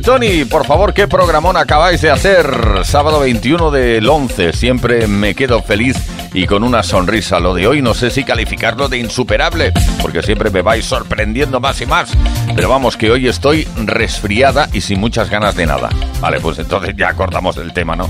Tony, 0.00 0.44
por 0.44 0.66
favor, 0.66 0.92
qué 0.94 1.06
programón 1.06 1.56
acabáis 1.56 2.00
de 2.00 2.10
hacer. 2.10 2.46
Sábado 2.84 3.20
21 3.20 3.70
del 3.70 4.08
11, 4.08 4.52
siempre 4.52 5.06
me 5.06 5.34
quedo 5.34 5.62
feliz 5.62 5.96
y 6.32 6.46
con 6.46 6.64
una 6.64 6.82
sonrisa. 6.82 7.38
Lo 7.38 7.54
de 7.54 7.66
hoy 7.66 7.82
no 7.82 7.94
sé 7.94 8.10
si 8.10 8.24
calificarlo 8.24 8.88
de 8.88 8.98
insuperable, 8.98 9.72
porque 10.00 10.22
siempre 10.22 10.50
me 10.50 10.62
vais 10.62 10.84
sorprendiendo 10.84 11.60
más 11.60 11.80
y 11.80 11.86
más. 11.86 12.12
Pero 12.56 12.68
vamos, 12.68 12.96
que 12.96 13.10
hoy 13.10 13.28
estoy 13.28 13.68
resfriada 13.84 14.68
y 14.72 14.80
sin 14.80 15.00
muchas 15.00 15.30
ganas 15.30 15.54
de 15.54 15.66
nada. 15.66 15.90
Vale, 16.20 16.40
pues 16.40 16.58
entonces 16.58 16.94
ya 16.96 17.10
acordamos 17.10 17.56
el 17.56 17.72
tema, 17.72 17.94
¿no? 17.94 18.08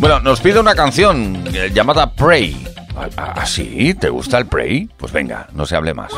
Bueno, 0.00 0.20
nos 0.20 0.40
pide 0.40 0.60
una 0.60 0.74
canción 0.74 1.44
eh, 1.52 1.70
llamada 1.72 2.10
Pray. 2.12 2.66
¿Ah, 2.96 3.34
ah, 3.36 3.46
sí? 3.46 3.94
¿Te 3.94 4.08
gusta 4.08 4.38
el 4.38 4.46
Pray? 4.46 4.88
Pues 4.96 5.12
venga, 5.12 5.48
no 5.52 5.64
se 5.64 5.76
hable 5.76 5.94
más. 5.94 6.12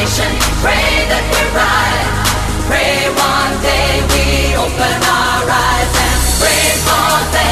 nation. 0.00 0.32
Pray 0.64 0.92
that 1.12 1.24
we 1.32 1.42
rise. 1.60 2.08
Pray 2.68 2.96
one 3.12 3.54
day 3.60 3.92
we 4.12 4.24
open 4.56 4.96
our 5.20 5.44
eyes 5.44 5.92
and 6.06 6.20
pray 6.40 6.66
for 6.86 7.16
them. 7.34 7.49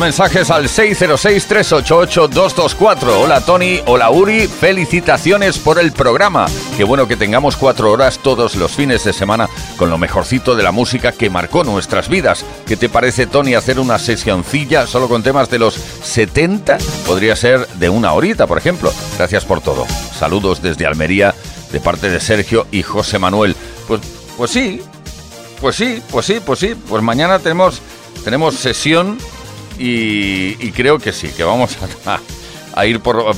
Mensajes 0.00 0.50
al 0.50 0.64
606-388-224. 0.64 3.22
Hola 3.22 3.44
Tony, 3.44 3.80
hola 3.86 4.10
Uri, 4.10 4.48
felicitaciones 4.48 5.58
por 5.58 5.78
el 5.78 5.92
programa. 5.92 6.46
Qué 6.78 6.84
bueno 6.84 7.06
que 7.06 7.16
tengamos 7.16 7.56
cuatro 7.56 7.92
horas 7.92 8.18
todos 8.18 8.56
los 8.56 8.72
fines 8.72 9.04
de 9.04 9.12
semana 9.12 9.46
con 9.76 9.90
lo 9.90 9.98
mejorcito 9.98 10.56
de 10.56 10.62
la 10.62 10.72
música 10.72 11.12
que 11.12 11.28
marcó 11.28 11.64
nuestras 11.64 12.08
vidas. 12.08 12.46
¿Qué 12.66 12.78
te 12.78 12.88
parece 12.88 13.26
Tony 13.26 13.52
hacer 13.54 13.78
una 13.78 13.98
sesioncilla 13.98 14.86
solo 14.86 15.06
con 15.06 15.22
temas 15.22 15.50
de 15.50 15.58
los 15.58 15.74
70? 15.74 16.78
Podría 17.06 17.36
ser 17.36 17.68
de 17.68 17.90
una 17.90 18.14
horita, 18.14 18.46
por 18.46 18.56
ejemplo. 18.56 18.90
Gracias 19.18 19.44
por 19.44 19.60
todo. 19.60 19.86
Saludos 20.18 20.62
desde 20.62 20.86
Almería 20.86 21.34
de 21.72 21.80
parte 21.80 22.08
de 22.08 22.20
Sergio 22.20 22.66
y 22.72 22.82
José 22.82 23.18
Manuel. 23.18 23.54
Pues, 23.86 24.00
pues 24.38 24.50
sí, 24.50 24.80
pues 25.60 25.76
sí, 25.76 26.02
pues 26.10 26.24
sí, 26.24 26.40
pues 26.44 26.58
sí. 26.58 26.74
Pues 26.88 27.02
mañana 27.02 27.38
tenemos, 27.38 27.82
tenemos 28.24 28.54
sesión 28.54 29.18
y, 29.80 30.56
y 30.60 30.72
creo 30.72 30.98
que 30.98 31.10
sí, 31.12 31.28
que 31.28 31.42
vamos 31.42 31.76
a, 32.74 32.86
ir 32.86 33.00
por. 33.00 33.34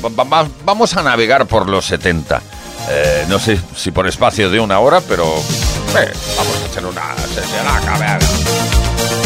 Vamos 0.64 0.96
a 0.96 1.02
navegar 1.02 1.46
por 1.46 1.68
los 1.68 1.86
70. 1.86 2.42
Eh, 2.90 3.26
no 3.28 3.38
sé 3.38 3.60
si 3.76 3.92
por 3.92 4.08
espacio 4.08 4.50
de 4.50 4.58
una 4.58 4.80
hora, 4.80 5.00
pero 5.00 5.24
eh, 5.24 6.12
vamos 6.36 6.56
a 6.60 6.66
hacer 6.66 6.84
una 6.84 7.16
sesión. 7.28 7.64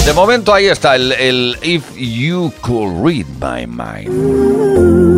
De 0.05 0.13
momento 0.13 0.53
ahí 0.53 0.67
está 0.67 0.95
el, 0.95 1.11
el 1.13 1.59
If 1.63 1.85
You 1.97 2.53
Could 2.61 3.03
Read 3.03 3.27
My 3.41 3.67
Mind. 3.67 5.17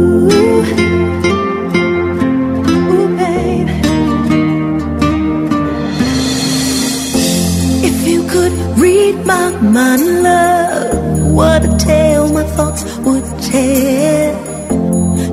Read 8.78 9.26
my 9.26 9.50
mind. 9.60 10.97
what 11.38 11.64
a 11.64 11.76
tale 11.76 12.28
my 12.32 12.42
thoughts 12.56 12.82
would 13.06 13.26
tell. 13.52 14.34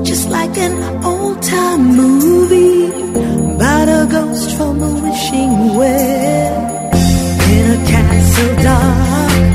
Just 0.03 0.30
like 0.30 0.56
an 0.68 0.76
old 1.03 1.41
time 1.41 1.84
movie 2.01 2.86
about 3.56 3.88
a 3.99 4.06
ghost 4.16 4.56
from 4.56 4.84
a 4.84 4.91
wishing 5.06 5.53
well. 5.80 6.56
In 7.56 7.66
a 7.78 7.80
castle 7.91 8.56
dark 8.68 9.45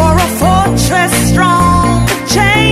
or 0.00 0.12
a 0.26 0.28
fortress 0.40 1.12
strong, 1.30 2.08
chain. 2.32 2.69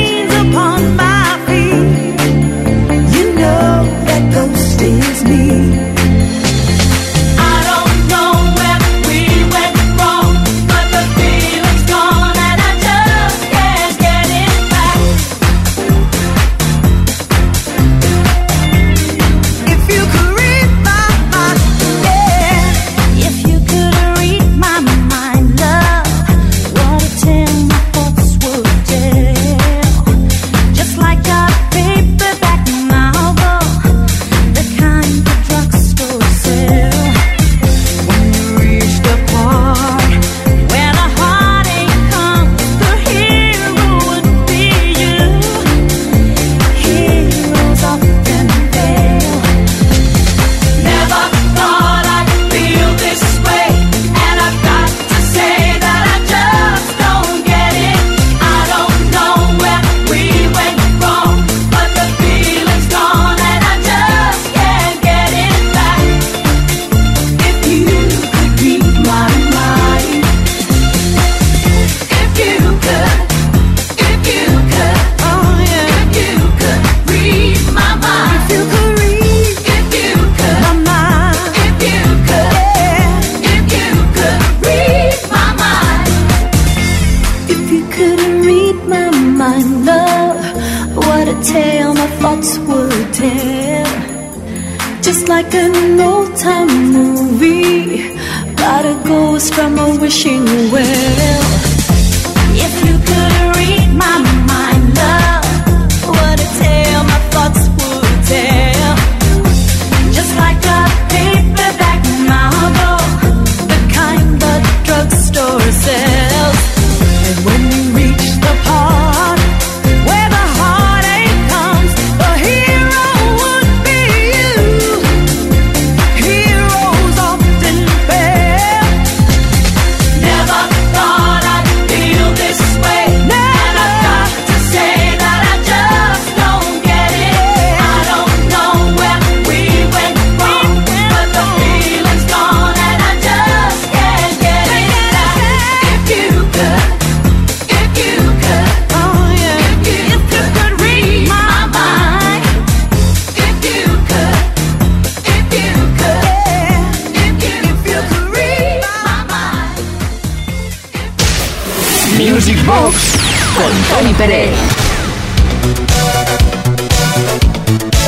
Music 162.19 162.59
Box 162.67 163.15
con 163.57 163.71
Tony 163.97 164.13
Pérez. 164.15 164.51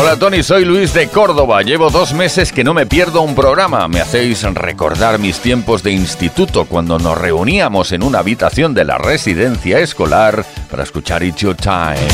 Hola 0.00 0.16
Tony, 0.16 0.42
soy 0.42 0.64
Luis 0.64 0.92
de 0.92 1.06
Córdoba. 1.06 1.62
Llevo 1.62 1.90
dos 1.90 2.12
meses 2.12 2.52
que 2.52 2.64
no 2.64 2.74
me 2.74 2.86
pierdo 2.86 3.22
un 3.22 3.36
programa. 3.36 3.86
Me 3.86 4.00
hacéis 4.00 4.42
recordar 4.42 5.20
mis 5.20 5.38
tiempos 5.38 5.84
de 5.84 5.92
instituto 5.92 6.64
cuando 6.64 6.98
nos 6.98 7.16
reuníamos 7.16 7.92
en 7.92 8.02
una 8.02 8.18
habitación 8.18 8.74
de 8.74 8.84
la 8.84 8.98
residencia 8.98 9.78
escolar 9.78 10.44
para 10.68 10.82
escuchar 10.82 11.22
It's 11.22 11.42
Your 11.42 11.54
Time. 11.54 12.08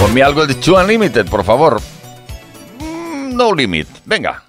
Ponme 0.00 0.22
algo 0.22 0.46
de 0.46 0.54
Two 0.54 0.80
Unlimited, 0.80 1.26
por 1.26 1.44
favor. 1.44 1.82
Mm, 2.80 3.36
no 3.36 3.54
Limit. 3.54 3.88
Venga. 4.06 4.42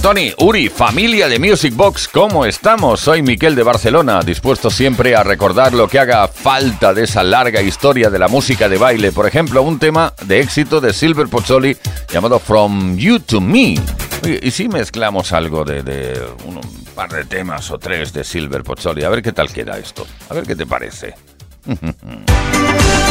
Tony, 0.06 0.32
Uri, 0.38 0.68
familia 0.68 1.28
de 1.28 1.40
Music 1.40 1.74
Box, 1.74 2.06
¿cómo 2.06 2.44
estamos? 2.46 3.00
Soy 3.00 3.22
Miquel 3.22 3.56
de 3.56 3.64
Barcelona, 3.64 4.20
dispuesto 4.20 4.70
siempre 4.70 5.16
a 5.16 5.24
recordar 5.24 5.74
lo 5.74 5.88
que 5.88 5.98
haga 5.98 6.28
falta 6.28 6.94
de 6.94 7.02
esa 7.02 7.24
larga 7.24 7.60
historia 7.60 8.08
de 8.08 8.20
la 8.20 8.28
música 8.28 8.68
de 8.68 8.78
baile. 8.78 9.10
Por 9.10 9.26
ejemplo, 9.26 9.62
un 9.62 9.80
tema 9.80 10.14
de 10.22 10.38
éxito 10.38 10.80
de 10.80 10.92
Silver 10.92 11.26
Pozzoli 11.26 11.76
llamado 12.08 12.38
From 12.38 12.96
You 12.96 13.18
to 13.18 13.40
Me. 13.40 13.74
¿y 14.42 14.50
si 14.52 14.68
mezclamos 14.68 15.32
algo 15.32 15.64
de, 15.64 15.82
de 15.82 16.22
un, 16.44 16.58
un 16.58 16.84
par 16.94 17.10
de 17.10 17.24
temas 17.24 17.68
o 17.72 17.78
tres 17.80 18.12
de 18.12 18.22
Silver 18.22 18.62
Pozzoli? 18.62 19.02
A 19.02 19.08
ver 19.08 19.22
qué 19.22 19.32
tal 19.32 19.52
queda 19.52 19.76
esto. 19.76 20.06
A 20.30 20.34
ver 20.34 20.44
qué 20.46 20.54
te 20.54 20.66
parece. 20.66 21.16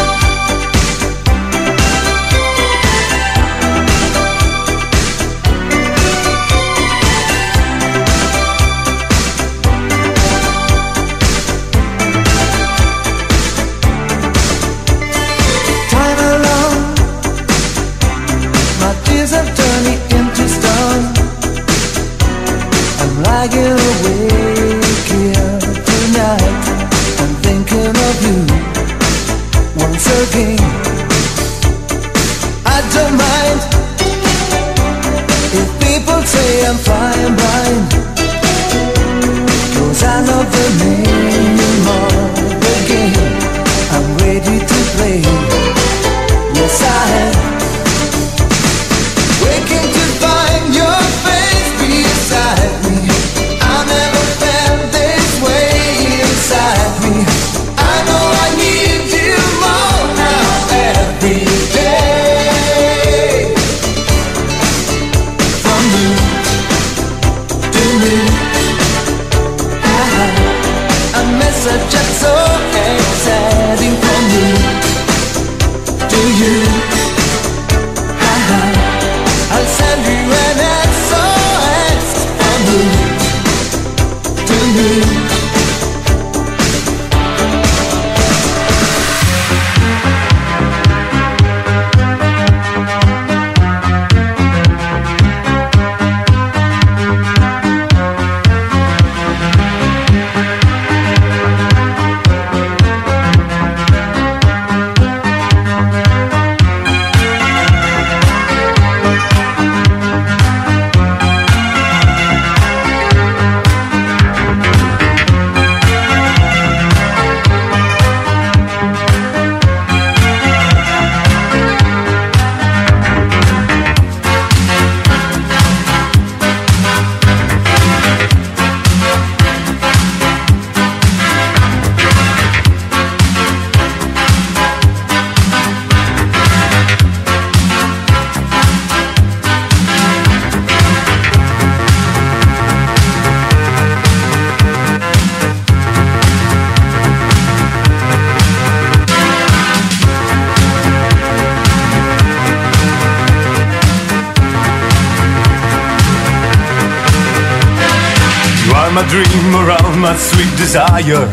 desire. 160.65 161.27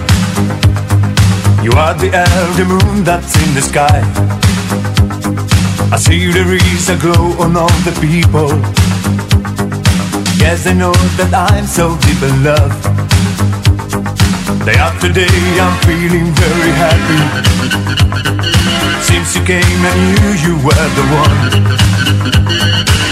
You 1.65 1.73
are 1.85 1.95
the 1.95 2.11
elder 2.13 2.67
moon 2.67 3.03
that's 3.03 3.35
in 3.43 3.55
the 3.55 3.63
sky. 3.63 3.99
I 5.95 5.97
see 5.97 6.31
there 6.31 6.53
is 6.53 6.91
a 6.91 6.97
glow 7.05 7.25
on 7.45 7.57
all 7.57 7.77
the 7.89 7.95
people. 8.07 8.53
Yes, 10.43 10.67
I 10.67 10.75
know 10.75 10.93
that 11.19 11.33
I'm 11.33 11.67
so 11.67 11.97
deep 12.05 12.23
in 12.29 12.45
love. 12.51 12.77
Day 14.67 14.79
after 14.89 15.09
day, 15.11 15.39
I'm 15.65 15.77
feeling 15.89 16.29
very 16.45 16.73
happy. 16.85 17.23
Since 19.09 19.29
you 19.37 19.43
came, 19.53 19.81
I 19.93 19.95
knew 20.05 20.29
you 20.45 20.55
were 20.67 20.89
the 20.99 21.07
one. 21.25 23.12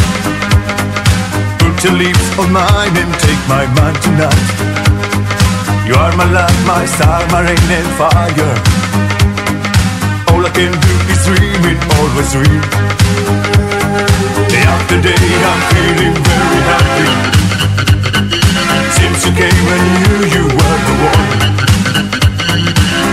Your 1.83 1.93
lips 1.93 2.37
on 2.37 2.53
mine 2.53 2.93
and 2.95 3.11
take 3.25 3.41
my 3.49 3.65
mind 3.73 3.97
tonight. 4.03 4.47
You 5.87 5.95
are 5.95 6.15
my 6.15 6.29
light, 6.29 6.59
my 6.67 6.85
star, 6.85 7.25
my 7.33 7.41
rain 7.41 7.71
and 7.73 7.89
fire. 7.97 8.53
All 10.29 10.45
I 10.45 10.51
can 10.53 10.69
do 10.77 10.93
is 11.09 11.25
dream 11.25 11.61
it, 11.65 11.81
always 11.97 12.29
dream. 12.37 12.61
Day 14.53 14.61
after 14.61 15.01
day, 15.01 15.25
I'm 15.49 15.61
feeling 15.73 16.15
very 16.21 16.61
happy. 16.69 17.09
Since 18.93 19.25
you 19.25 19.33
came, 19.41 19.65
I 19.73 19.77
knew 19.89 20.17
you 20.37 20.43
were 20.53 20.79
the 20.85 20.95
one. 21.09 21.29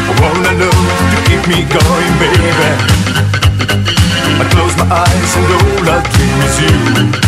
I 0.09 0.13
wanna 0.21 0.53
know 0.61 0.77
to 1.09 1.19
keep 1.25 1.43
me 1.49 1.65
going, 1.73 2.15
baby. 2.21 2.53
I 4.37 4.45
close 4.53 4.77
my 4.77 4.85
eyes 4.93 5.33
and 5.41 5.49
all 5.57 5.89
I 5.89 6.05
dream 6.13 6.39
is 6.45 6.61
you. 6.61 7.28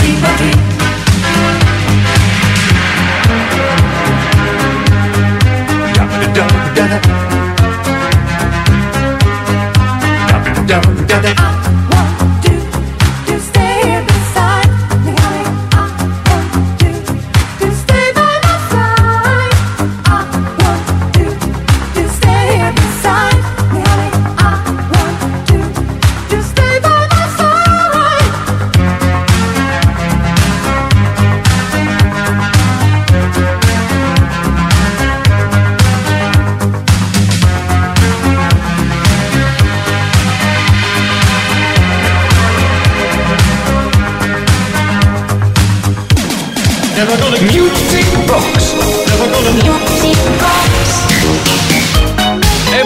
see 0.00 0.20
my 0.22 0.36
dream. 0.36 0.69
Never 47.00 47.16
gonna 47.16 47.40
music 47.40 48.04
box. 48.28 48.74
Never 49.08 49.32
gonna 49.32 49.52
music 49.64 50.38
box. 50.38 50.59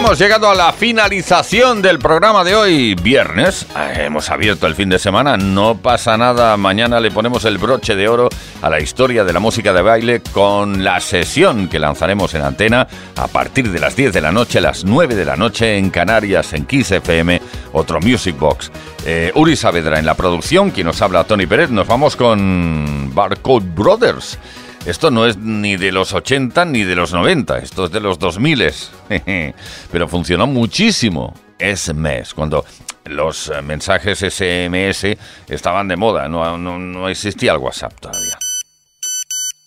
Hemos 0.05 0.19
llegado 0.19 0.51
a 0.51 0.53
la 0.53 0.71
finalización 0.71 1.81
del 1.81 1.97
programa 1.97 2.43
de 2.43 2.53
hoy, 2.53 2.93
viernes. 2.93 3.65
Ah, 3.73 3.91
Hemos 3.91 4.29
abierto 4.29 4.67
el 4.67 4.75
fin 4.75 4.87
de 4.87 4.99
semana, 4.99 5.35
no 5.35 5.77
pasa 5.77 6.15
nada. 6.15 6.55
Mañana 6.57 6.99
le 6.99 7.09
ponemos 7.09 7.43
el 7.45 7.57
broche 7.57 7.95
de 7.95 8.07
oro 8.07 8.29
a 8.61 8.69
la 8.69 8.79
historia 8.79 9.23
de 9.23 9.33
la 9.33 9.39
música 9.39 9.73
de 9.73 9.81
baile 9.81 10.21
con 10.31 10.83
la 10.83 10.99
sesión 10.99 11.67
que 11.69 11.79
lanzaremos 11.79 12.35
en 12.35 12.43
antena 12.43 12.87
a 13.15 13.27
partir 13.27 13.71
de 13.71 13.79
las 13.79 13.95
10 13.95 14.13
de 14.13 14.21
la 14.21 14.31
noche, 14.31 14.61
las 14.61 14.85
9 14.85 15.15
de 15.15 15.25
la 15.25 15.37
noche 15.37 15.75
en 15.75 15.89
Canarias, 15.89 16.53
en 16.53 16.67
Kiss 16.67 16.91
FM, 16.91 17.41
otro 17.73 17.99
Music 17.99 18.37
Box. 18.37 18.71
Eh, 19.07 19.31
Uri 19.33 19.55
Saavedra 19.55 19.97
en 19.97 20.05
la 20.05 20.13
producción, 20.13 20.69
quien 20.69 20.85
nos 20.85 21.01
habla 21.01 21.23
Tony 21.23 21.47
Pérez. 21.47 21.71
Nos 21.71 21.87
vamos 21.87 22.15
con 22.15 23.09
Barcode 23.11 23.65
Brothers. 23.73 24.37
Esto 24.85 25.09
no 25.09 25.25
es 25.25 25.37
ni 25.37 25.77
de 25.77 25.91
los 25.91 26.13
80 26.13 26.63
ni 26.65 26.83
de 26.83 26.95
los 26.95 27.11
90, 27.11 27.57
esto 27.57 27.85
es 27.85 27.91
de 27.91 27.99
los 27.99 28.19
2000. 28.19 28.71
Pero 29.91 30.07
funcionó 30.07 30.45
muchísimo 30.45 31.33
ese 31.57 31.93
mes, 31.93 32.33
cuando 32.35 32.63
los 33.05 33.51
mensajes 33.63 34.19
SMS 34.19 35.17
estaban 35.47 35.87
de 35.87 35.95
moda, 35.95 36.27
no, 36.27 36.57
no, 36.57 36.77
no 36.77 37.09
existía 37.09 37.53
el 37.53 37.57
WhatsApp 37.57 37.99
todavía. 37.99 38.37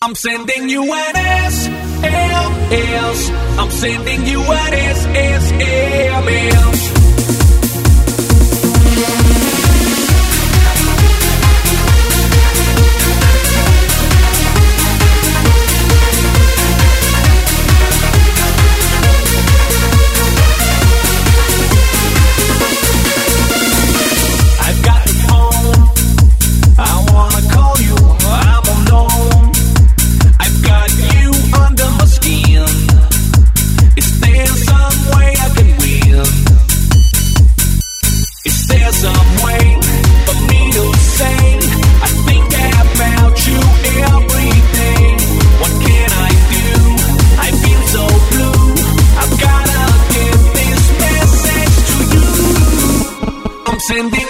I'm 0.01 0.15
sending 0.15 0.69
you 0.69 0.85
an 0.85 1.17
S, 1.17 1.69
L, 2.05 2.53
S. 2.71 3.31
I'm 3.59 3.71
sending 3.71 4.25
you 4.25 4.41
an 4.41 4.73
S, 4.73 5.09
I'm 53.91 54.28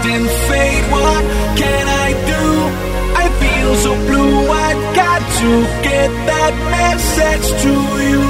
trust 0.00 0.08
in 0.08 0.26
fate. 0.48 0.90
What 0.90 1.24
can 1.56 1.88
I 1.88 2.12
do? 2.26 2.44
I 3.16 3.28
feel 3.40 3.74
so 3.76 3.94
blue. 4.06 4.48
I've 4.50 4.96
got 4.96 5.20
to 5.40 5.62
get 5.82 6.10
that 6.26 6.54
message 6.70 7.46
to 7.62 7.72
you. 8.08 8.20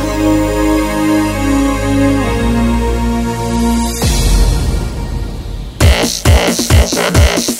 S, 5.92 7.59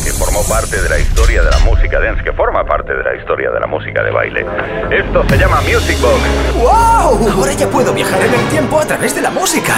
Que 0.00 0.12
formó 0.12 0.42
parte 0.44 0.80
de 0.80 0.88
la 0.88 0.98
historia 0.98 1.42
de 1.42 1.50
la 1.50 1.58
música 1.58 2.00
dance, 2.00 2.22
que 2.22 2.32
forma 2.32 2.64
parte 2.64 2.94
de 2.94 3.02
la 3.02 3.14
historia 3.14 3.50
de 3.50 3.60
la 3.60 3.66
música 3.66 4.02
de 4.02 4.10
baile. 4.10 4.46
Esto 4.90 5.24
se 5.28 5.36
llama 5.36 5.60
Music 5.60 6.00
Box. 6.00 6.20
¡Wow! 6.56 7.30
Ahora 7.30 7.52
ya 7.52 7.68
puedo 7.68 7.92
viajar 7.92 8.20
en 8.22 8.32
el 8.32 8.48
tiempo 8.48 8.80
a 8.80 8.86
través 8.86 9.14
de 9.14 9.20
la 9.20 9.30
música. 9.30 9.74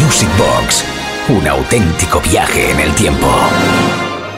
Music 0.00 0.28
Box. 0.38 0.84
Un 1.28 1.48
auténtico 1.48 2.20
viaje 2.20 2.70
en 2.70 2.80
el 2.80 2.94
tiempo. 2.94 3.26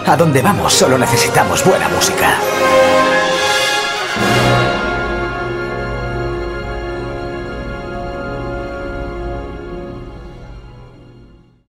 A 0.06 0.16
donde 0.16 0.40
vamos 0.40 0.72
solo 0.72 0.96
necesitamos 0.96 1.64
buena 1.64 1.88
música. 1.88 2.38